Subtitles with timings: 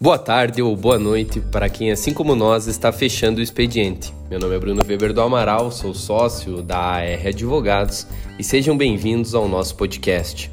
[0.00, 4.12] Boa tarde ou boa noite para quem, assim como nós, está fechando o expediente.
[4.28, 8.04] Meu nome é Bruno Weber do Amaral, sou sócio da AR Advogados
[8.36, 10.50] e sejam bem-vindos ao nosso podcast.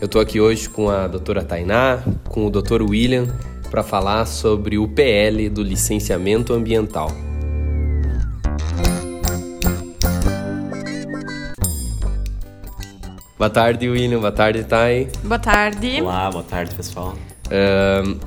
[0.00, 3.28] Eu estou aqui hoje com a doutora Tainá, com o doutor William,
[3.70, 7.12] para falar sobre o PL do licenciamento ambiental.
[13.38, 14.18] Boa tarde, William.
[14.18, 15.08] Boa tarde, Thay.
[15.22, 16.02] Boa tarde.
[16.02, 17.16] Olá, boa tarde, pessoal.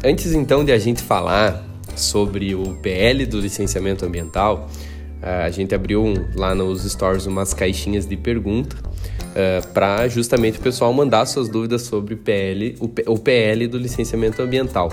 [0.03, 1.65] Antes então de a gente falar
[1.95, 4.69] sobre o PL do licenciamento ambiental,
[5.21, 10.59] uh, a gente abriu um, lá nos stores umas caixinhas de pergunta uh, para justamente
[10.59, 14.91] o pessoal mandar suas dúvidas sobre o PL, o, o PL do licenciamento ambiental.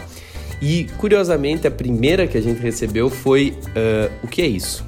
[0.61, 3.57] E curiosamente a primeira que a gente recebeu foi
[4.23, 4.85] o que é isso?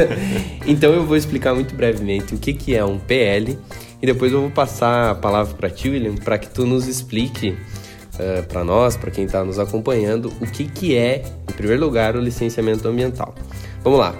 [0.66, 3.58] então eu vou explicar muito brevemente o que, que é um PL
[4.00, 7.54] e depois eu vou passar a palavra para ti, William, para que tu nos explique
[8.18, 12.16] eh, para nós, para quem está nos acompanhando, o que, que é, em primeiro lugar,
[12.16, 13.34] o licenciamento ambiental.
[13.82, 14.14] Vamos lá.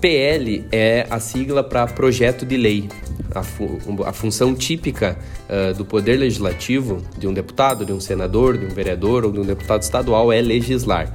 [0.00, 2.88] PL é a sigla para projeto de lei.
[3.34, 8.56] A, fu a função típica uh, do poder legislativo, de um deputado, de um senador,
[8.56, 11.12] de um vereador ou de um deputado estadual, é legislar.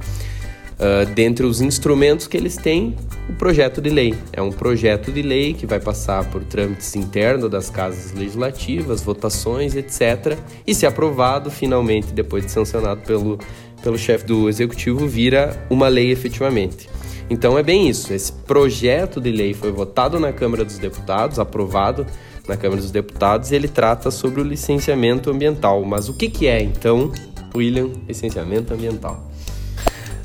[0.72, 2.96] Uh, dentre os instrumentos que eles têm,
[3.28, 4.14] o projeto de lei.
[4.32, 9.76] É um projeto de lei que vai passar por trâmites internos das casas legislativas, votações,
[9.76, 10.36] etc.
[10.66, 13.38] E, se aprovado, finalmente, depois de sancionado pelo,
[13.82, 16.88] pelo chefe do executivo, vira uma lei efetivamente.
[17.30, 18.12] Então é bem isso.
[18.12, 22.06] Esse projeto de lei foi votado na Câmara dos Deputados, aprovado
[22.46, 25.82] na Câmara dos Deputados, e ele trata sobre o licenciamento ambiental.
[25.84, 27.12] Mas o que, que é, então,
[27.54, 29.31] William, licenciamento ambiental?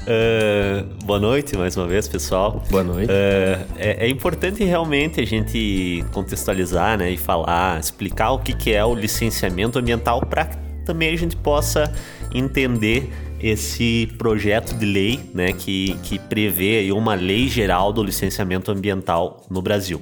[0.08, 2.64] Uh, boa noite mais uma vez, pessoal.
[2.72, 3.12] Boa noite.
[3.12, 8.74] Uh, é, é, importante realmente a gente contextualizar né, e falar, explicar o que, que
[8.74, 11.94] é o licenciamento ambiental para que também a gente possa
[12.34, 19.46] entender esse projeto de lei né, que, que prevê uma lei geral do licenciamento ambiental
[19.50, 20.02] no Brasil.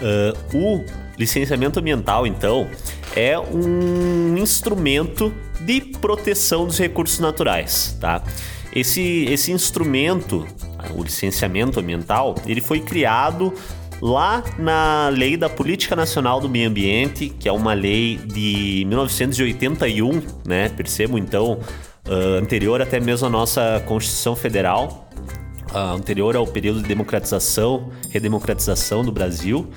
[0.00, 0.84] Uh, o
[1.16, 2.68] licenciamento ambiental, então,
[3.14, 8.20] é um instrumento de proteção dos recursos naturais, tá?
[8.74, 10.46] Esse, esse instrumento,
[10.96, 13.54] o licenciamento ambiental, ele foi criado
[14.02, 20.20] lá na Lei da Política Nacional do Meio Ambiente, que é uma lei de 1981,
[20.44, 20.68] né?
[20.70, 21.60] Percebo então,
[22.06, 25.08] uh, anterior até mesmo à nossa Constituição Federal,
[25.72, 29.70] uh, anterior ao período de democratização, redemocratização do Brasil.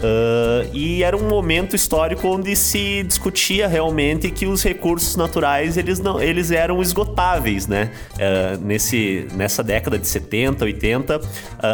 [0.00, 6.00] Uh, e era um momento histórico onde se discutia realmente que os recursos naturais eles
[6.00, 7.90] não eles eram esgotáveis, né?
[8.14, 11.22] Uh, nesse, nessa década de 70, 80, uh,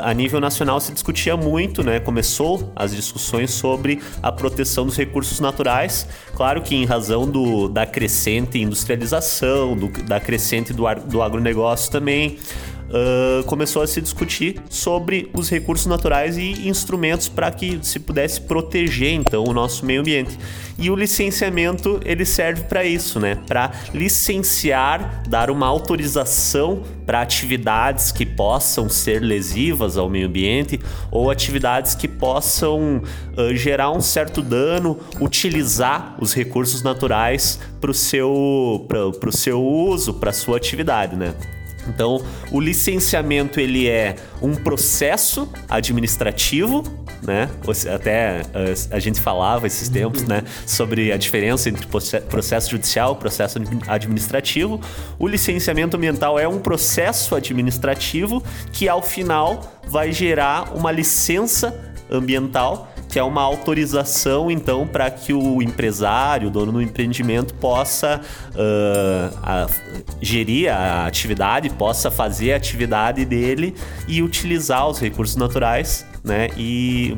[0.03, 2.01] a nível nacional se discutia muito, né?
[2.01, 6.09] Começou as discussões sobre a proteção dos recursos naturais.
[6.35, 12.39] Claro que em razão do, da crescente industrialização, do, da crescente do, do agronegócio também
[12.89, 18.41] uh, começou a se discutir sobre os recursos naturais e instrumentos para que se pudesse
[18.41, 20.39] proteger então o nosso meio ambiente.
[20.79, 23.39] E o licenciamento ele serve para isso, né?
[23.47, 30.79] Para licenciar, dar uma autorização para atividades que possam ser lesivas ao meio ambiente
[31.11, 32.99] ou atividades que possam
[33.37, 38.87] uh, gerar um certo dano, utilizar os recursos naturais para o seu,
[39.31, 41.35] seu uso, para sua atividade, né?
[41.89, 46.83] Então, o licenciamento ele é um processo administrativo,
[47.23, 47.49] né?
[47.93, 53.17] Até eh, a gente falava esses tempos, né, sobre a diferença entre processo judicial e
[53.17, 53.59] processo
[53.89, 54.81] administrativo.
[55.19, 58.43] O licenciamento ambiental é um processo administrativo
[58.73, 61.75] que ao final vai gerar uma licença
[62.11, 68.21] ambiental que é uma autorização, então, para que o empresário, o dono do empreendimento, possa
[68.51, 69.67] uh, a,
[70.21, 73.75] gerir a atividade, possa fazer a atividade dele
[74.09, 76.49] e utilizar os recursos naturais, né?
[76.57, 77.17] E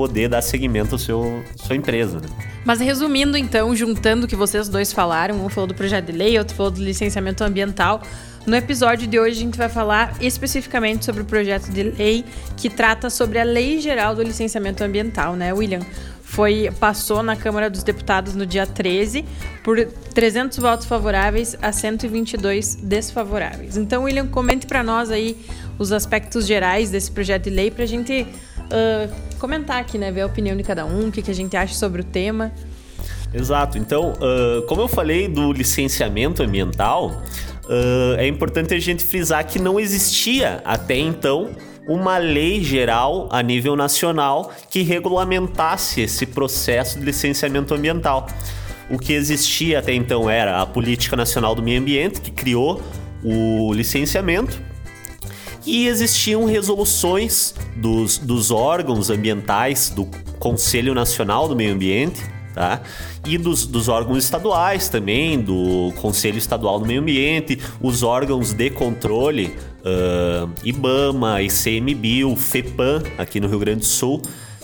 [0.00, 2.20] poder dar seguimento à seu, sua empresa.
[2.20, 2.28] Né?
[2.64, 6.38] Mas resumindo, então, juntando o que vocês dois falaram, um falou do projeto de lei,
[6.38, 8.00] outro falou do licenciamento ambiental.
[8.46, 12.24] No episódio de hoje, a gente vai falar especificamente sobre o projeto de lei
[12.56, 15.80] que trata sobre a Lei Geral do Licenciamento Ambiental, né, William?
[16.22, 19.26] Foi, passou na Câmara dos Deputados no dia 13
[19.62, 19.84] por
[20.14, 23.76] 300 votos favoráveis a 122 desfavoráveis.
[23.76, 25.36] Então, William, comente para nós aí
[25.78, 28.26] os aspectos gerais desse projeto de lei para a gente
[28.70, 30.10] uh, comentar aqui, né?
[30.10, 32.52] Ver a opinião de cada um, o que, que a gente acha sobre o tema.
[33.32, 33.78] Exato.
[33.78, 37.22] Então, uh, como eu falei do licenciamento ambiental,
[37.64, 41.50] uh, é importante a gente frisar que não existia até então
[41.86, 48.26] uma lei geral a nível nacional que regulamentasse esse processo de licenciamento ambiental.
[48.88, 52.82] o que existia até então era a Política Nacional do Meio Ambiente, que criou
[53.22, 54.60] o licenciamento,
[55.70, 60.04] e existiam resoluções dos, dos órgãos ambientais do
[60.40, 62.20] Conselho Nacional do Meio Ambiente,
[62.52, 62.82] tá?
[63.24, 68.68] E dos, dos, órgãos estaduais também, do Conselho Estadual do Meio Ambiente, os órgãos de
[68.70, 74.20] controle, uh, IBAMA, ICMBio, FEPAM, aqui no Rio Grande do Sul,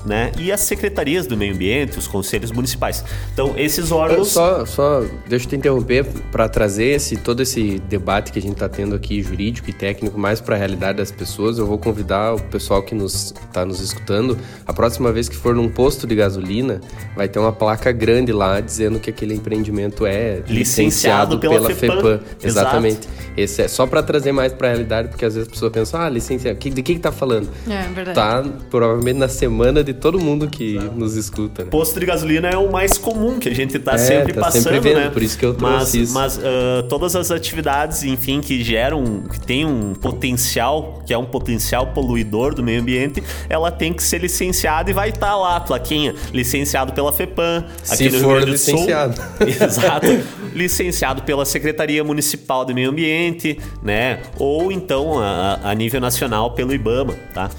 [0.06, 0.32] né?
[0.38, 3.04] E as secretarias do meio ambiente, os conselhos municipais.
[3.32, 4.28] Então, esses órgãos.
[4.28, 8.54] Só, só deixa eu te interromper para trazer esse, todo esse debate que a gente
[8.54, 11.58] está tendo aqui, jurídico e técnico, mais para a realidade das pessoas.
[11.58, 14.38] Eu vou convidar o pessoal que nos está nos escutando.
[14.64, 16.80] A próxima vez que for num posto de gasolina,
[17.16, 21.70] vai ter uma placa grande lá dizendo que aquele empreendimento é licenciado, licenciado pela, pela
[21.70, 21.96] FEPAM.
[21.96, 22.20] FEPAM.
[22.42, 23.08] Exatamente.
[23.36, 26.00] Esse é só para trazer mais para a realidade, porque às vezes a pessoa pensa,
[26.00, 27.48] ah, licenciado, de que, que tá falando?
[27.68, 28.14] É, verdade.
[28.14, 31.64] Tá provavelmente na semana de todo mundo que nos escuta.
[31.64, 31.70] Né?
[31.70, 34.62] Posto de gasolina é o mais comum que a gente tá é, sempre tá passando,
[34.64, 35.10] sempre vendo, né?
[35.10, 36.14] Por isso que eu trouxe mas, isso.
[36.14, 41.24] Mas uh, todas as atividades, enfim, que geram, que tem um potencial, que é um
[41.24, 45.60] potencial poluidor do meio ambiente, ela tem que ser licenciada e vai estar tá lá
[45.60, 49.20] plaquinha, licenciado pela FEPAM, Se for licenciado.
[49.40, 50.06] Exato.
[50.54, 54.20] licenciado pela Secretaria Municipal do Meio Ambiente, né?
[54.38, 57.50] Ou então a, a nível nacional pelo IBAMA, tá?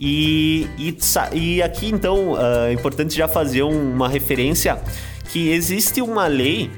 [0.00, 0.96] E, e,
[1.32, 4.78] e aqui então ah, é importante já fazer uma referência
[5.30, 6.70] que existe uma lei,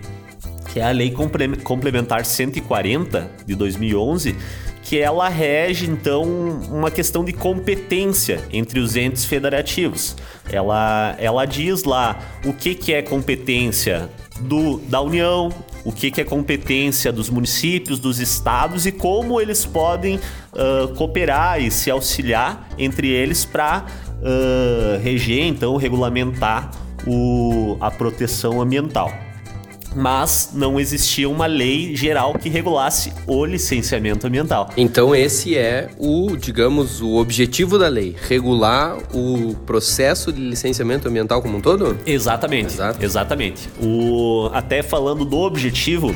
[0.72, 4.36] que é a Lei Complementar 140 de 2011,
[4.82, 6.22] que ela rege então
[6.70, 10.16] uma questão de competência entre os entes federativos.
[10.50, 14.08] Ela, ela diz lá o que, que é competência
[14.40, 15.50] do, da União,
[15.84, 20.20] o que, que é competência dos municípios, dos estados e como eles podem
[20.56, 23.84] uh, cooperar e se auxiliar entre eles para
[24.20, 26.70] uh, reger, então, regulamentar
[27.06, 29.12] o, a proteção ambiental
[29.96, 34.68] mas não existia uma lei geral que regulasse o licenciamento ambiental.
[34.76, 41.40] Então esse é o, digamos, o objetivo da lei, regular o processo de licenciamento ambiental
[41.40, 41.96] como um todo?
[42.04, 42.74] Exatamente.
[42.74, 43.02] Exato.
[43.02, 43.70] Exatamente.
[43.80, 46.14] O até falando do objetivo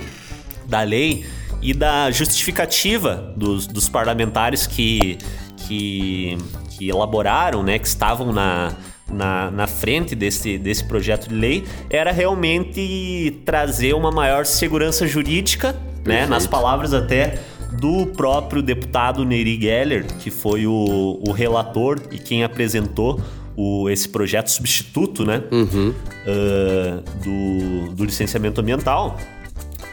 [0.67, 1.25] da lei
[1.63, 5.19] e da justificativa dos, dos parlamentares que,
[5.67, 6.39] que,
[6.71, 8.73] que elaboraram, né, que estavam na
[9.13, 15.75] na, na frente desse, desse projeto de lei era realmente trazer uma maior segurança jurídica,
[16.07, 16.27] né?
[16.27, 17.39] Nas palavras até
[17.73, 23.21] do próprio deputado Neri Geller, que foi o, o relator e quem apresentou
[23.57, 25.43] o, esse projeto substituto, né?
[25.51, 25.93] Uhum.
[26.27, 29.19] Uh, do, do licenciamento ambiental.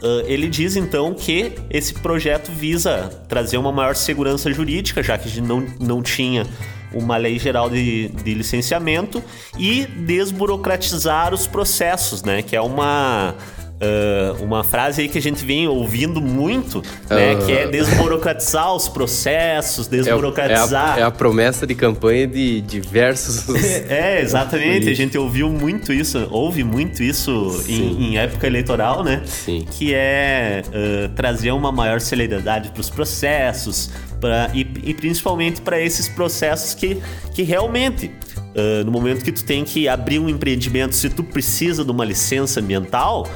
[0.01, 5.41] Uh, ele diz então que esse projeto visa trazer uma maior segurança jurídica, já que
[5.41, 6.45] não, não tinha
[6.93, 9.23] uma lei geral de, de licenciamento
[9.57, 12.41] e desburocratizar os processos, né?
[12.41, 13.35] Que é uma
[13.79, 17.35] Uh, uma frase aí que a gente vem ouvindo muito, né?
[17.35, 17.45] Uh...
[17.45, 20.97] Que é desburocratizar os processos, desburocratizar.
[20.97, 23.47] É, é, a, é a, promessa de campanha de diversos.
[23.87, 24.89] é, exatamente.
[24.89, 29.21] A gente ouviu muito isso, ouve muito isso em, em, época eleitoral, né?
[29.25, 29.63] Sim.
[29.69, 35.79] Que é uh, trazer uma maior celeridade para os processos, pra, e, e principalmente para
[35.79, 36.97] esses processos que,
[37.31, 38.11] que realmente
[38.57, 42.03] Uh, no momento que tu tem que abrir um empreendimento, se tu precisa de uma
[42.03, 43.27] licença ambiental,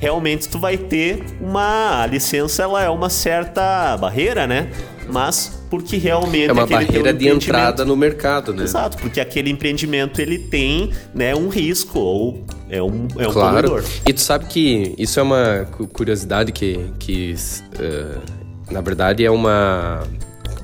[0.00, 4.70] realmente tu vai ter uma a licença, ela é uma certa barreira, né?
[5.08, 8.64] Mas porque realmente é uma barreira de entrada no mercado, né?
[8.64, 13.68] Exato, porque aquele empreendimento ele tem, né, um risco ou é um é um claro.
[13.68, 13.90] Poluidor.
[14.06, 17.34] E tu sabe que isso é uma curiosidade que que
[17.78, 20.02] uh, na verdade é uma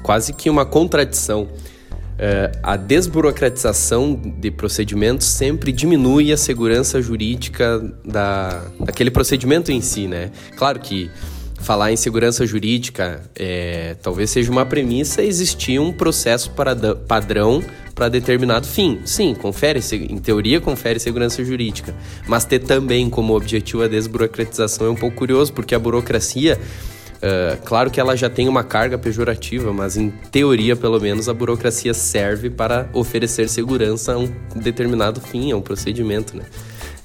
[0.02, 1.48] quase que uma contradição
[2.16, 10.08] Uh, a desburocratização de procedimentos sempre diminui a segurança jurídica da, daquele procedimento em si,
[10.08, 10.30] né?
[10.56, 11.10] Claro que
[11.60, 17.62] falar em segurança jurídica é, talvez seja uma premissa existir um processo para, padrão
[17.94, 19.00] para determinado fim.
[19.04, 21.94] Sim, confere, em teoria confere segurança jurídica,
[22.26, 26.58] mas ter também como objetivo a desburocratização é um pouco curioso, porque a burocracia
[27.16, 31.34] Uh, claro que ela já tem uma carga pejorativa, mas em teoria, pelo menos, a
[31.34, 36.44] burocracia serve para oferecer segurança a um determinado fim, a um procedimento, né?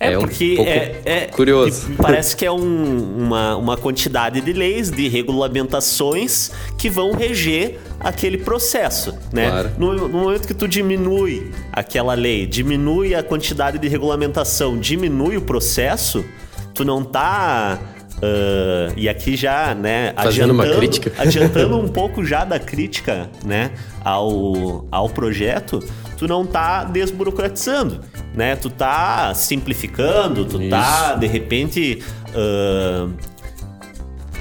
[0.02, 1.92] É, é porque um é, é, curioso.
[1.96, 8.40] Parece que é um, uma, uma quantidade de leis, de regulamentações que vão reger aquele
[8.40, 9.52] processo, né?
[9.52, 9.72] Claro.
[9.78, 15.42] No, no, momento que tu diminui aquela lei, diminui a quantidade de regulamentação, diminui o
[15.42, 16.26] processo,
[16.74, 17.80] tu não tá
[18.22, 21.12] Uh, e aqui já, né, Fazendo adiantando, uma crítica.
[21.18, 23.72] adiantando um pouco já da crítica, né,
[24.04, 25.80] ao, ao projeto,
[26.18, 28.00] tu não tá desburocratizando.
[28.36, 28.56] né?
[28.56, 30.70] Tu tá simplificando, tu tá, Isso.
[30.70, 33.12] tá, de repente, uh,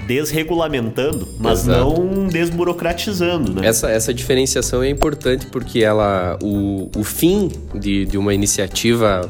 [0.06, 1.78] desregulamentando, mas Exato.
[1.78, 3.66] não desburocratizando, né?
[3.66, 9.22] Essa, essa diferenciação é importante porque ela, o, o fim de, de uma iniciativa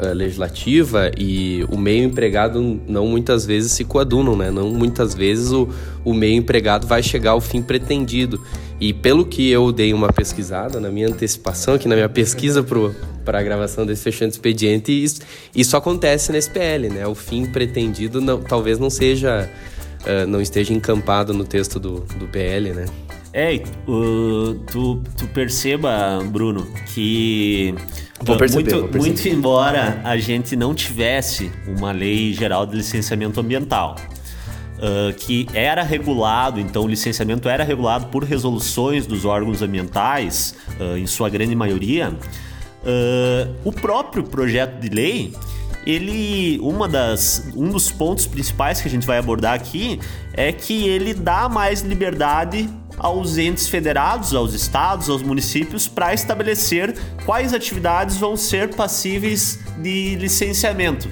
[0.00, 4.50] uh, legislativa e o meio empregado não muitas vezes se coadunam, né?
[4.50, 5.68] Não muitas vezes o,
[6.04, 8.40] o meio empregado vai chegar ao fim pretendido.
[8.80, 12.64] E pelo que eu dei uma pesquisada, na minha antecipação aqui, na minha pesquisa
[13.24, 15.20] para a gravação desse fechando expediente, isso,
[15.54, 17.06] isso acontece na SPL, né?
[17.06, 19.50] O fim pretendido não, talvez não seja
[20.02, 22.86] uh, não esteja encampado no texto do, do PL, né?
[23.32, 27.74] É, uh, tu, tu perceba, Bruno, que
[28.22, 29.06] vou perceber, muito, vou perceber.
[29.06, 33.96] muito embora a gente não tivesse uma lei geral de licenciamento ambiental,
[34.76, 40.96] uh, que era regulado, então o licenciamento era regulado por resoluções dos órgãos ambientais, uh,
[40.96, 42.12] em sua grande maioria,
[43.62, 45.34] o próprio projeto de lei
[45.86, 49.98] ele uma das um dos pontos principais que a gente vai abordar aqui
[50.32, 52.68] é que ele dá mais liberdade
[53.00, 60.16] aos entes federados, aos estados, aos municípios para estabelecer quais atividades vão ser passíveis de
[60.16, 61.08] licenciamento.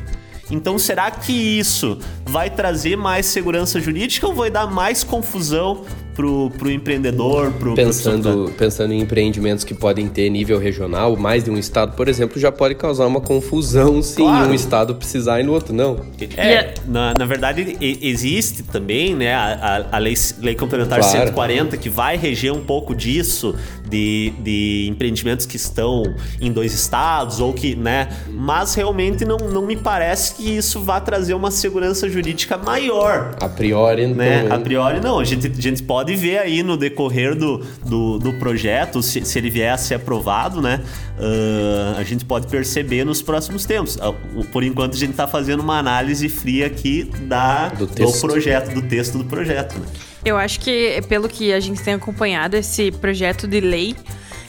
[0.50, 5.85] Então, será que isso vai trazer mais segurança jurídica ou vai dar mais confusão
[6.19, 11.45] pro, pro empreendedor, pro pensando pro pensando em empreendimentos que podem ter nível regional, mais
[11.45, 14.51] de um estado, por exemplo, já pode causar uma confusão se claro.
[14.51, 15.97] um estado precisar e no outro não.
[16.37, 21.19] É, na, na verdade existe também, né, a, a, a lei, lei complementar claro.
[21.19, 23.55] 140 que vai reger um pouco disso
[23.88, 26.02] de, de empreendimentos que estão
[26.40, 31.00] em dois estados ou que, né, mas realmente não, não me parece que isso vá
[31.00, 33.37] trazer uma segurança jurídica maior.
[33.40, 34.47] A priori, né?
[34.50, 35.18] A priori não.
[35.18, 39.38] A gente, a gente pode ver aí no decorrer do, do, do projeto, se, se,
[39.38, 40.83] ele vier a ser aprovado, né?
[41.18, 43.97] Uh, a gente pode perceber nos próximos tempos.
[43.97, 48.75] Uh, por enquanto, a gente está fazendo uma análise fria aqui da, do, do, projeto,
[48.75, 49.78] do texto do projeto.
[49.78, 49.87] Né?
[50.25, 53.97] Eu acho que, pelo que a gente tem acompanhado, esse projeto de lei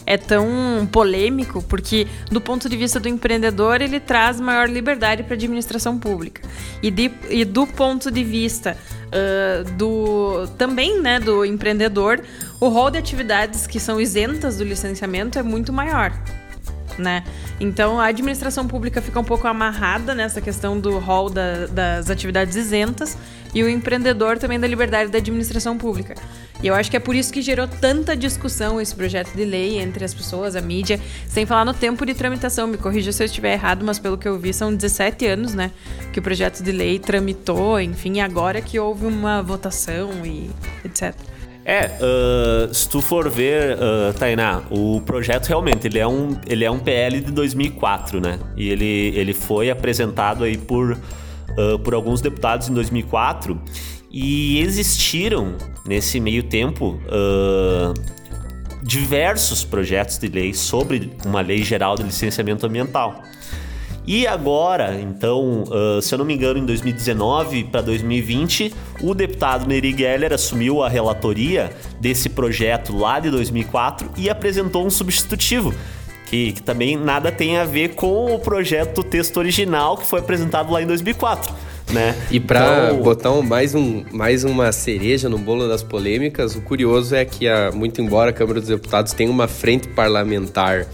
[0.10, 5.34] é tão polêmico porque, do ponto de vista do empreendedor, ele traz maior liberdade para
[5.34, 6.42] a administração pública.
[6.82, 8.76] E, de, e do ponto de vista
[9.10, 12.24] uh, do também né, do empreendedor,
[12.60, 16.12] o rol de atividades que são isentas do licenciamento é muito maior.
[16.98, 17.24] Né?
[17.60, 22.56] Então a administração pública fica um pouco amarrada nessa questão do rol da, das atividades
[22.56, 23.16] isentas
[23.54, 26.16] e o empreendedor também da liberdade da administração pública.
[26.62, 29.80] E eu acho que é por isso que gerou tanta discussão esse projeto de lei
[29.80, 32.68] entre as pessoas, a mídia, sem falar no tempo de tramitação.
[32.68, 35.72] Me corrija se eu estiver errado, mas pelo que eu vi, são 17 anos, né?
[36.12, 40.50] Que o projeto de lei tramitou, enfim, agora que houve uma votação e
[40.84, 41.16] etc.
[41.64, 46.66] É, uh, se tu for ver, uh, Tainá, o projeto realmente ele é, um, ele
[46.66, 48.40] é um PL de 2004, né?
[48.58, 50.98] E ele, ele foi apresentado aí por,
[51.58, 53.60] uh, por alguns deputados em 2004
[54.12, 57.94] e existiram, nesse meio tempo, uh,
[58.82, 63.24] diversos projetos de lei sobre uma lei geral de licenciamento ambiental.
[64.08, 69.68] E agora, então, uh, se eu não me engano, em 2019 para 2020, o deputado
[69.68, 71.70] Neri Geller assumiu a relatoria
[72.02, 75.72] desse projeto lá de 2004 e apresentou um substitutivo.
[76.30, 80.20] Que, que também nada tem a ver com o projeto do texto original que foi
[80.20, 81.52] apresentado lá em 2004
[81.94, 82.16] né?
[82.32, 83.02] E para então...
[83.02, 87.48] botar um, mais, um, mais uma cereja no bolo das polêmicas, o curioso é que,
[87.48, 90.86] a, muito embora a Câmara dos Deputados tenha uma frente parlamentar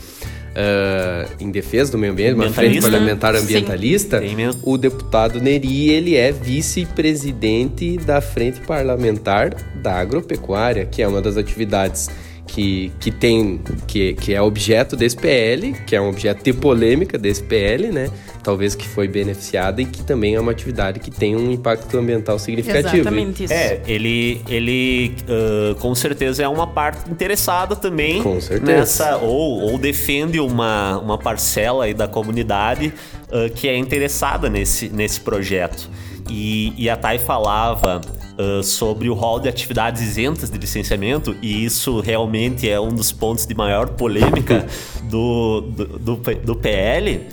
[0.56, 4.22] Uh, em defesa do meio ambiente, uma frente parlamentar ambientalista,
[4.64, 11.36] o deputado Neri ele é vice-presidente da frente parlamentar da agropecuária, que é uma das
[11.36, 12.10] atividades
[12.56, 17.18] que, que tem que, que é objeto desse PL, que é um objeto de polêmica
[17.18, 18.10] desse PL, né?
[18.42, 22.40] talvez que foi beneficiada e que também é uma atividade que tem um impacto ambiental
[22.40, 22.98] significativo.
[22.98, 23.54] Exatamente isso.
[23.54, 28.72] É, ele, ele uh, com certeza é uma parte interessada também com certeza.
[28.72, 32.94] nessa, ou, ou defende uma, uma parcela aí da comunidade
[33.30, 35.90] uh, que é interessada nesse, nesse projeto.
[36.30, 38.00] E, e a Thay falava
[38.38, 43.12] uh, sobre o rol de atividades isentas de licenciamento, e isso realmente é um dos
[43.12, 44.68] pontos de maior polêmica
[45.10, 47.28] do, do, do, do PL.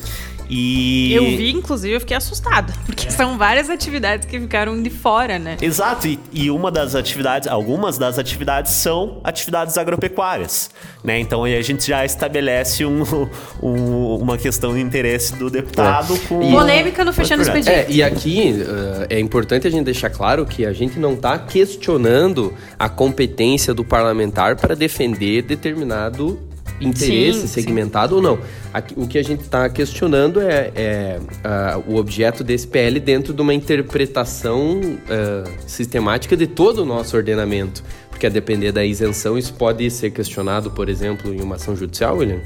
[0.48, 1.12] E...
[1.14, 3.10] Eu vi, inclusive, eu fiquei assustada, porque é.
[3.10, 5.56] são várias atividades que ficaram de fora, né?
[5.60, 10.70] Exato, e, e, uma das atividades, algumas das atividades são atividades agropecuárias,
[11.02, 11.18] né?
[11.18, 13.02] Então aí a gente já estabelece um,
[13.62, 16.18] um, uma questão de interesse do deputado é.
[16.28, 16.42] com...
[16.42, 16.50] E...
[16.50, 17.70] Polêmica no fechando expediente.
[17.70, 21.38] É, e aqui uh, é importante a gente deixar claro que a gente não está
[21.38, 28.38] questionando a competência do parlamentar para defender determinado interesse Sim, segmentado ou não.
[28.72, 33.32] Aqui, o que a gente está questionando é, é uh, o objeto desse PL dentro
[33.32, 37.82] de uma interpretação uh, sistemática de todo o nosso ordenamento.
[38.10, 42.16] Porque a depender da isenção, isso pode ser questionado, por exemplo, em uma ação judicial,
[42.18, 42.40] William?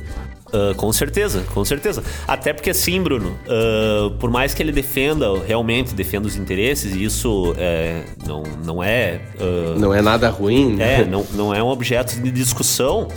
[0.46, 2.04] Uh, com certeza, com certeza.
[2.26, 7.02] Até porque assim, Bruno, uh, por mais que ele defenda, realmente defenda os interesses, e
[7.02, 9.20] isso é, não, não é.
[9.40, 11.00] Uh, não é nada ruim, né?
[11.00, 13.08] É, não, não é um objeto de discussão.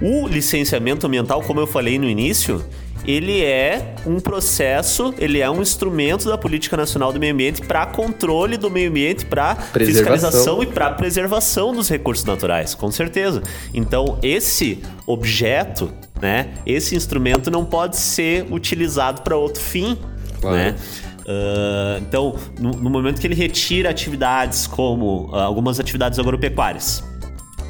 [0.00, 2.64] O licenciamento ambiental, como eu falei no início,
[3.04, 7.86] ele é um processo, ele é um instrumento da política nacional do meio ambiente para
[7.86, 13.42] controle do meio ambiente, para fiscalização e para preservação dos recursos naturais, com certeza.
[13.72, 19.98] Então, esse objeto, né, esse instrumento não pode ser utilizado para outro fim,
[20.40, 20.56] claro.
[20.56, 20.76] né?
[21.20, 27.04] Uh, então, no, no, momento que ele retira atividades como uh, algumas atividades agropecuárias,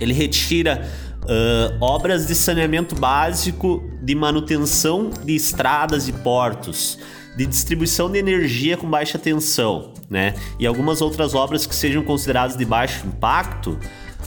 [0.01, 0.89] ele retira
[1.31, 6.99] Uh, obras de saneamento básico, de manutenção de estradas e portos,
[7.37, 10.35] de distribuição de energia com baixa tensão, né?
[10.59, 13.79] E algumas outras obras que sejam consideradas de baixo impacto,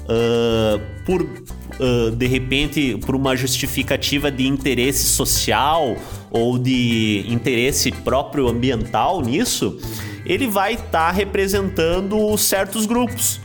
[0.04, 5.98] uh, por uh, de repente por uma justificativa de interesse social
[6.32, 9.78] ou de interesse próprio ambiental nisso,
[10.26, 13.42] ele vai estar tá representando certos grupos,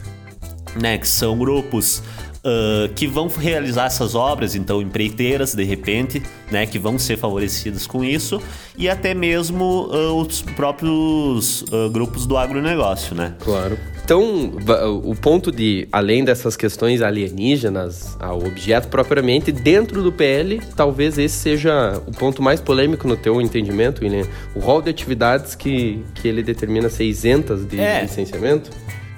[0.81, 0.97] né?
[0.97, 2.05] Que são grupos
[2.39, 7.87] uh, que vão realizar essas obras, então empreiteiras de repente, né, que vão ser favorecidas
[7.87, 8.41] com isso,
[8.77, 13.35] e até mesmo uh, os próprios uh, grupos do agronegócio, né?
[13.41, 13.79] Claro.
[14.09, 14.53] Então,
[15.05, 21.37] o ponto de, além dessas questões alienígenas ao objeto propriamente, dentro do PL, talvez esse
[21.37, 24.27] seja o ponto mais polêmico no teu entendimento, William.
[24.55, 28.01] O rol de atividades que, que ele determina ser isentas de é.
[28.01, 28.71] licenciamento?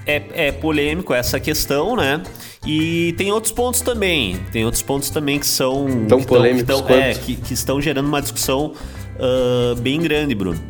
[0.05, 2.21] É, é polêmico essa questão, né?
[2.67, 4.37] E tem outros pontos também.
[4.53, 6.07] Tem outros pontos também que são.
[6.07, 8.75] Tão polêmicos que, é, que, que, estão gerando uma discussão
[9.17, 10.61] uh, bem grande, Bruno.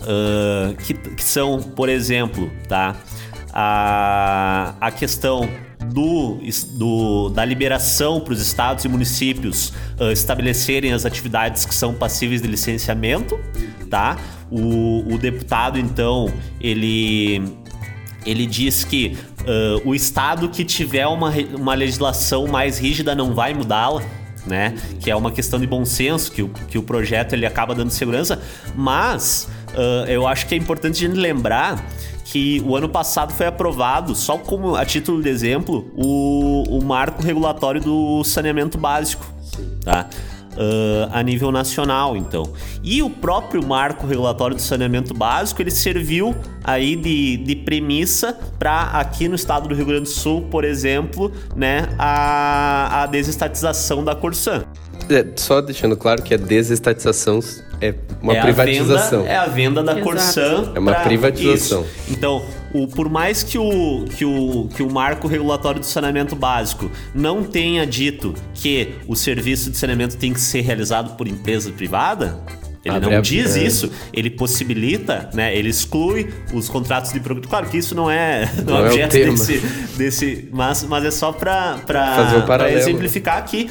[0.00, 2.96] Uh, que, que são, por exemplo, tá?
[3.52, 5.48] A, a questão
[5.92, 6.38] do,
[6.72, 12.42] do, da liberação para os estados e municípios uh, estabelecerem as atividades que são passíveis
[12.42, 13.38] de licenciamento,
[13.88, 14.16] tá?
[14.50, 17.42] O, o deputado, então, ele,
[18.24, 23.54] ele diz que uh, o estado que tiver uma, uma legislação mais rígida não vai
[23.54, 24.02] mudá-la.
[24.46, 24.74] Né?
[24.98, 27.90] Que é uma questão de bom senso, que o, que o projeto ele acaba dando
[27.90, 28.40] segurança,
[28.74, 31.84] mas uh, eu acho que é importante a gente lembrar
[32.24, 37.22] que o ano passado foi aprovado, só como a título de exemplo, o, o marco
[37.22, 39.26] regulatório do saneamento básico.
[39.84, 40.08] Tá?
[40.52, 42.44] Uh, a nível nacional, então.
[42.82, 46.34] E o próprio marco regulatório do saneamento básico, ele serviu
[46.64, 51.32] aí de, de premissa para aqui no estado do Rio Grande do Sul, por exemplo,
[51.54, 54.64] né, a, a desestatização da Corsan.
[55.10, 57.40] É, só deixando claro que a desestatização
[57.80, 59.20] é uma é privatização.
[59.20, 60.06] A venda, é a venda da Exato.
[60.06, 60.72] Corsan.
[60.74, 61.82] É uma privatização.
[61.82, 62.12] Isso.
[62.12, 66.90] Então, o, por mais que o, que, o, que o marco regulatório do saneamento básico
[67.14, 72.38] não tenha dito que o serviço de saneamento tem que ser realizado por empresa privada,
[72.84, 73.62] ele Abre não diz é.
[73.62, 75.54] isso, ele possibilita, né?
[75.54, 77.46] Ele exclui os contratos de programa.
[77.46, 79.58] Claro que isso não é, não, não é objeto é desse,
[79.98, 80.48] desse.
[80.50, 81.78] Mas, mas é só para
[82.72, 83.68] exemplificar que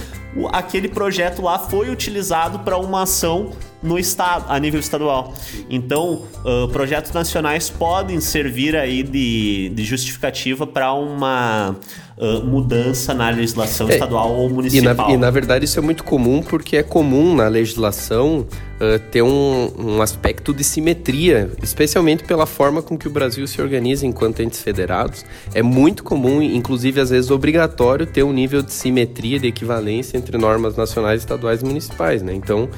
[0.51, 5.33] aquele projeto lá foi utilizado para uma ação no estado, a nível estadual.
[5.69, 11.75] Então, uh, projetos nacionais podem servir aí de, de justificativa para uma
[12.17, 14.93] uh, mudança na legislação é, estadual ou municipal.
[14.93, 18.45] E na, e na, verdade isso é muito comum porque é comum na legislação
[18.81, 23.61] uh, ter um, um aspecto de simetria, especialmente pela forma com que o Brasil se
[23.61, 25.25] organiza enquanto entes federados.
[25.53, 30.37] É muito comum, inclusive às vezes obrigatório, ter um nível de simetria, de equivalência entre
[30.37, 32.33] normas nacionais, estaduais e municipais, né?
[32.33, 32.69] Então,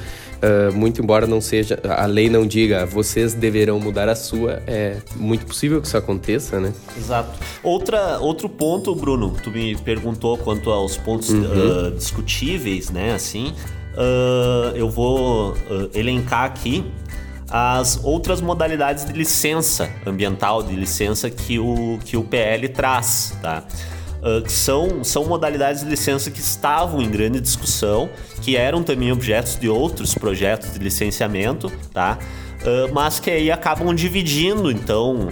[0.41, 4.97] Uh, muito embora não seja, a lei não diga vocês deverão mudar a sua, é
[5.15, 6.73] muito possível que isso aconteça, né?
[6.97, 7.38] Exato.
[7.62, 11.43] Outra, outro ponto, Bruno, tu me perguntou quanto aos pontos uhum.
[11.43, 13.13] uh, discutíveis, né?
[13.13, 13.54] Assim,
[13.93, 15.56] uh, eu vou
[15.93, 16.91] elencar aqui
[17.47, 23.63] as outras modalidades de licença ambiental, de licença que o, que o PL traz, tá?
[24.21, 28.10] Uh, que são, são modalidades de licença que estavam em grande discussão,
[28.41, 32.17] que eram também objetos de outros projetos de licenciamento, tá?
[32.62, 35.29] Uh, mas que aí acabam dividindo então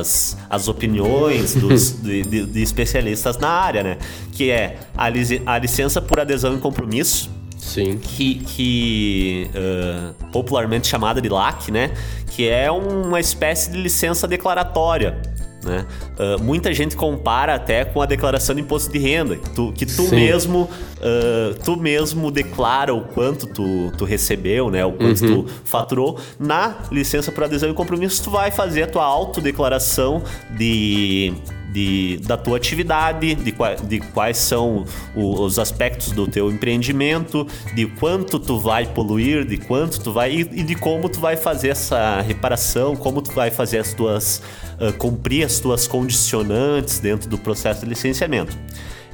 [0.00, 3.98] as, as opiniões dos, de, de, de, especialistas na área, né?
[4.32, 7.30] Que é a, a licença por adesão e compromisso.
[7.56, 7.96] Sim.
[7.98, 11.92] Que, que uh, popularmente chamada de LAC, né?
[12.32, 15.22] Que é uma espécie de licença declaratória
[15.64, 15.86] Né?
[16.18, 19.86] Uh, muita gente compara até com a declaração de imposto de renda, que tu, que
[19.86, 24.84] tu mesmo uh, tu mesmo declara o quanto tu, tu recebeu, né?
[24.84, 25.42] O quanto uhum.
[25.44, 26.18] tu faturou.
[26.38, 31.32] Na licença por adesão e compromisso, tu vai fazer a tua autodeclaração de
[31.72, 38.38] de, da tua atividade, de, de quais são os aspectos do teu empreendimento, de quanto
[38.38, 42.20] tu vai poluir, de quanto tu vai e, e de como tu vai fazer essa
[42.20, 44.42] reparação, como tu vai fazer as tuas
[44.82, 48.56] uh, cumprir as tuas condicionantes dentro do processo de licenciamento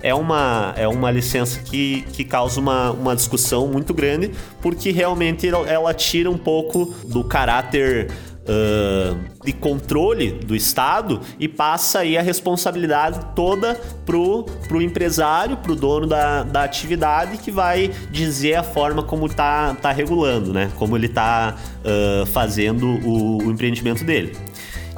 [0.02, 5.48] é uma, é uma licença que, que causa uma, uma discussão muito grande, porque realmente
[5.48, 8.08] ela tira um pouco do caráter
[8.48, 13.74] uh, de controle do Estado e passa aí a responsabilidade toda
[14.06, 19.74] pro, pro empresário, pro dono da, da atividade que vai dizer a forma como tá,
[19.74, 20.70] tá regulando, né?
[20.76, 24.32] Como ele tá uh, fazendo o, o empreendimento dele.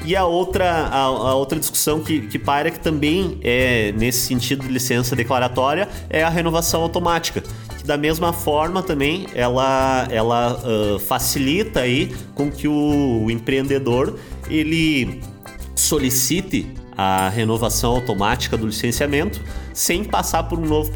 [0.04, 4.66] E a outra, a, a, outra discussão que, que paira, que também é nesse sentido
[4.66, 7.42] de licença declaratória, é a renovação automática
[7.80, 14.18] que da mesma forma também ela, ela uh, facilita aí com que o, o empreendedor
[14.50, 15.20] ele
[15.74, 16.66] solicite
[17.02, 19.40] a renovação automática do licenciamento
[19.72, 20.90] sem passar por um novo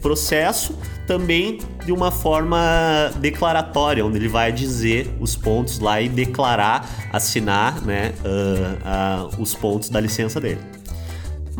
[0.00, 0.74] processo,
[1.06, 7.82] também de uma forma declaratória, onde ele vai dizer os pontos lá e declarar, assinar
[7.82, 10.79] né, uh, uh, os pontos da licença dele.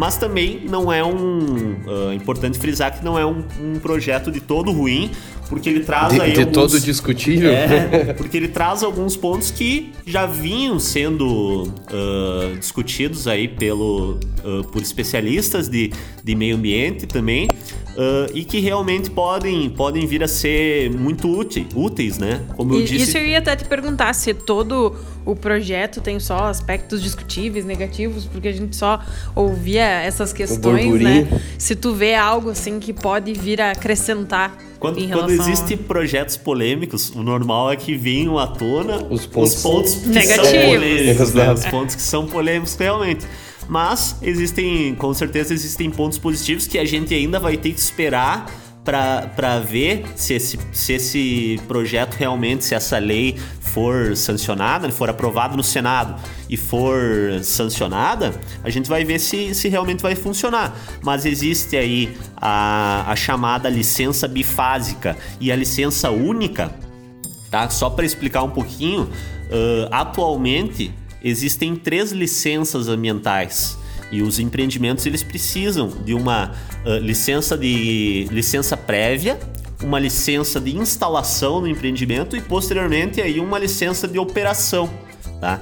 [0.01, 1.75] Mas também não é um.
[1.85, 5.11] Uh, importante frisar que não é um, um, projeto de todo ruim,
[5.47, 6.33] porque ele traz de, aí.
[6.33, 7.51] De alguns, todo discutível?
[7.53, 14.65] É, porque ele traz alguns pontos que já vinham sendo uh, discutidos aí pelo, uh,
[14.73, 15.93] por especialistas de,
[16.25, 17.47] de meio ambiente também.
[17.91, 22.41] Uh, e que realmente podem, podem vir a ser muito úteis, úteis, né?
[22.57, 23.03] Como eu e, disse.
[23.03, 28.25] Isso eu ia até te perguntar se todo o projeto tem só aspectos discutíveis, negativos,
[28.25, 29.01] porque a gente só
[29.35, 31.29] ouvia essas questões, né?
[31.59, 34.57] Se tu vê algo assim que pode vir a acrescentar.
[34.79, 35.87] Quando, quando existem a...
[35.87, 40.49] projetos polêmicos, o normal é que venham à tona os pontos, os pontos que negativos.
[40.49, 41.53] são polêmicos, né?
[41.53, 43.27] Os pontos que são polêmicos realmente.
[43.71, 48.51] Mas existem, com certeza, existem pontos positivos que a gente ainda vai ter que esperar
[48.85, 55.57] para ver se esse, se esse projeto realmente, se essa lei for sancionada, for aprovada
[55.57, 56.99] no Senado e for
[57.45, 60.77] sancionada, a gente vai ver se, se realmente vai funcionar.
[61.01, 66.75] Mas existe aí a, a chamada licença bifásica e a licença única,
[67.49, 67.71] tá?
[67.71, 73.79] Só para explicar um pouquinho, uh, atualmente existem três licenças ambientais
[74.11, 76.53] e os empreendimentos eles precisam de uma
[76.85, 79.39] uh, licença de licença prévia,
[79.83, 84.91] uma licença de instalação no empreendimento e posteriormente aí uma licença de operação,
[85.41, 85.61] tá?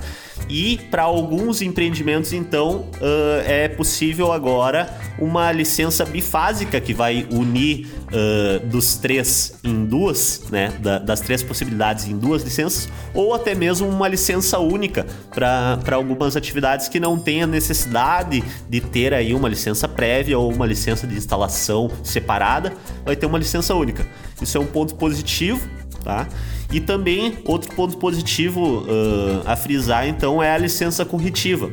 [0.49, 7.87] E para alguns empreendimentos, então, uh, é possível agora uma licença bifásica que vai unir
[8.07, 10.73] uh, dos três em duas, né?
[10.81, 16.37] Da, das três possibilidades em duas licenças, ou até mesmo uma licença única para algumas
[16.37, 21.17] atividades que não tenha necessidade de ter aí uma licença prévia ou uma licença de
[21.17, 22.73] instalação separada,
[23.05, 24.07] vai ter uma licença única.
[24.41, 25.69] Isso é um ponto positivo,
[26.03, 26.29] tá?
[26.73, 31.71] E também outro ponto positivo uh, a frisar então é a licença corretiva,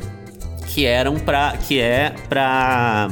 [0.67, 3.09] que eram para que é para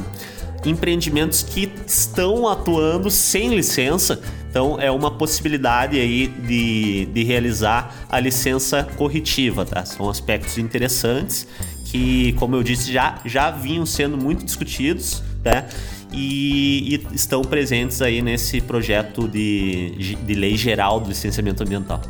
[0.64, 4.20] empreendimentos que estão atuando sem licença.
[4.48, 9.84] Então é uma possibilidade aí de, de realizar a licença corretiva, tá?
[9.84, 11.46] São aspectos interessantes
[11.86, 15.66] que, como eu disse, já, já vinham sendo muito discutidos, né?
[16.14, 22.00] E, e estão presentes aí nesse projeto de, de lei geral do licenciamento ambiental.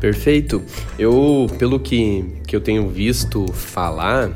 [0.00, 0.62] Perfeito.
[0.98, 4.34] Eu, pelo que, que eu tenho visto falar, uh,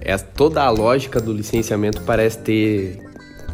[0.00, 2.98] é, toda a lógica do licenciamento parece ter,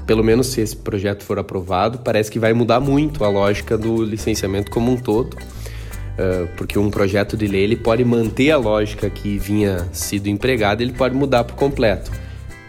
[0.06, 4.04] pelo menos se esse projeto for aprovado, parece que vai mudar muito a lógica do
[4.04, 5.34] licenciamento como um todo.
[5.34, 10.82] Uh, porque um projeto de lei ele pode manter a lógica que vinha sido empregada,
[10.82, 12.10] ele pode mudar por completo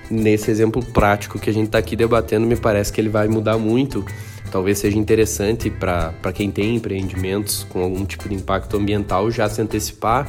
[0.09, 3.57] nesse exemplo prático que a gente está aqui debatendo, me parece que ele vai mudar
[3.57, 4.05] muito.
[4.51, 9.61] Talvez seja interessante para quem tem empreendimentos com algum tipo de impacto ambiental já se
[9.61, 10.27] antecipar,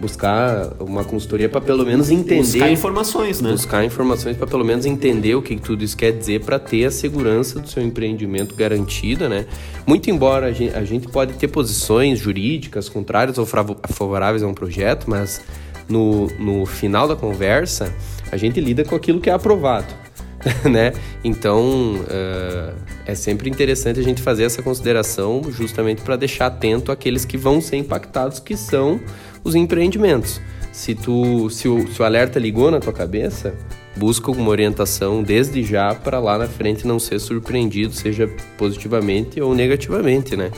[0.00, 2.42] buscar uma consultoria para pelo menos entender.
[2.42, 3.50] Buscar informações, né?
[3.50, 6.90] Buscar informações para pelo menos entender o que tudo isso quer dizer para ter a
[6.90, 9.46] segurança do seu empreendimento garantida, né?
[9.84, 14.54] Muito embora a gente, a gente pode ter posições jurídicas contrárias ou favoráveis a um
[14.54, 15.40] projeto, mas
[15.88, 17.92] no, no final da conversa
[18.30, 19.92] a gente lida com aquilo que é aprovado,
[20.70, 20.92] né?
[21.22, 22.74] Então uh,
[23.06, 27.60] é sempre interessante a gente fazer essa consideração justamente para deixar atento aqueles que vão
[27.60, 29.00] ser impactados, que são
[29.44, 30.40] os empreendimentos.
[30.72, 33.54] se tu se o, se o alerta ligou na tua cabeça,
[33.96, 39.54] busca uma orientação desde já para lá na frente não ser surpreendido, seja positivamente ou
[39.54, 40.50] negativamente, né?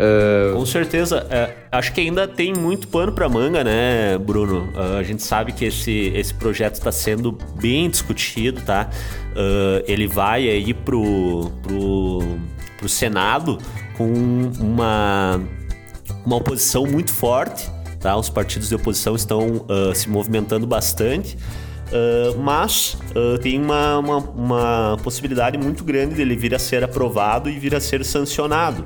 [0.00, 0.54] Uh...
[0.54, 1.26] Com certeza.
[1.28, 4.70] É, acho que ainda tem muito pano para manga, né, Bruno?
[4.74, 8.88] Uh, a gente sabe que esse, esse projeto está sendo bem discutido, tá?
[9.32, 12.38] Uh, ele vai aí pro, pro,
[12.78, 13.58] pro Senado
[13.96, 14.10] com
[14.58, 15.38] uma,
[16.24, 18.16] uma oposição muito forte, tá?
[18.16, 21.36] Os partidos de oposição estão se movimentando bastante.
[21.90, 27.50] Uh, mas uh, tem uma, uma, uma, possibilidade muito grande dele vir a ser aprovado
[27.50, 28.84] e vir a ser sancionado.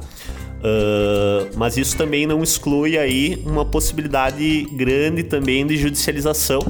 [0.65, 6.61] Uh, mas isso também não exclui aí uma possibilidade grande também de judicialização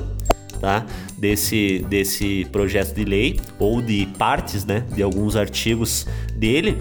[0.61, 0.85] tá?
[1.17, 6.77] desse, desse projeto de lei ou de partes né, de alguns artigos dele.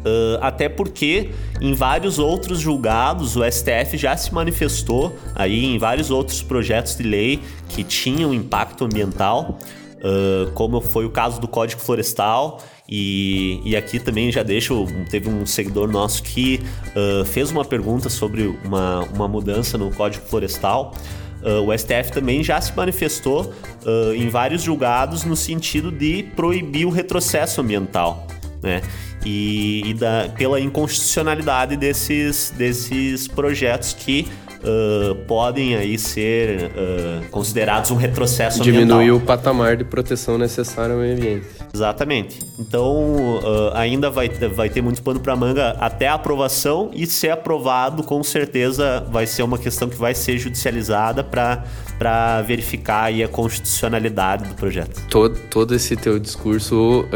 [0.00, 6.10] Uh, até porque em vários outros julgados o STF já se manifestou aí em vários
[6.12, 9.58] outros projetos de lei que tinham impacto ambiental,
[9.96, 15.28] uh, como foi o caso do Código Florestal e, e aqui também já deixo, teve
[15.28, 20.92] um seguidor nosso que uh, fez uma pergunta sobre uma, uma mudança no Código Florestal.
[21.40, 23.42] Uh, o STF também já se manifestou
[23.86, 28.26] uh, em vários julgados no sentido de proibir o retrocesso ambiental,
[28.62, 28.82] né?
[29.24, 34.26] E, e da, pela inconstitucionalidade desses, desses projetos que
[34.60, 39.16] uh, podem aí ser uh, considerados um retrocesso Diminuir ambiental.
[39.16, 41.46] o patamar de proteção necessário ao meio ambiente.
[41.72, 42.38] Exatamente.
[42.58, 47.30] Então, uh, ainda vai, vai ter muito pano para manga até a aprovação e ser
[47.30, 54.48] aprovado, com certeza vai ser uma questão que vai ser judicializada para verificar a constitucionalidade
[54.48, 55.00] do projeto.
[55.08, 57.06] Todo, todo esse teu discurso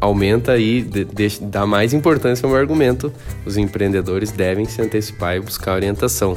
[0.00, 3.12] aumenta e de, de, dá mais importância ao meu argumento.
[3.46, 6.36] Os empreendedores devem se antecipar e buscar orientação.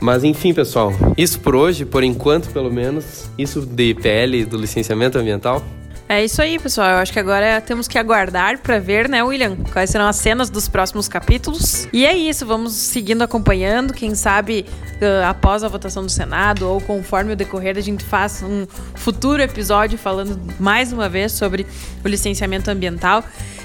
[0.00, 5.18] Mas enfim, pessoal, isso por hoje, por enquanto pelo menos, isso de PL do licenciamento
[5.18, 5.62] ambiental.
[6.10, 6.90] É isso aí, pessoal.
[6.90, 10.50] Eu acho que agora temos que aguardar para ver, né, William, quais serão as cenas
[10.50, 11.86] dos próximos capítulos.
[11.92, 13.94] E é isso, vamos seguindo acompanhando.
[13.94, 14.66] Quem sabe
[15.00, 19.40] uh, após a votação do Senado ou conforme o decorrer, a gente faz um futuro
[19.40, 21.64] episódio falando mais uma vez sobre
[22.04, 23.22] o licenciamento ambiental.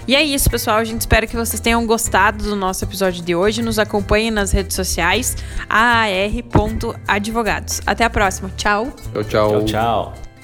[0.07, 0.77] E é isso, pessoal.
[0.77, 3.63] A gente espera que vocês tenham gostado do nosso episódio de hoje.
[3.63, 5.35] Nos acompanhem nas redes sociais
[5.67, 7.81] aar.advogados.
[7.87, 8.51] Até a próxima.
[8.55, 8.93] Tchau.
[9.13, 9.49] Tchau, tchau.
[9.49, 10.34] Tchau, tchau.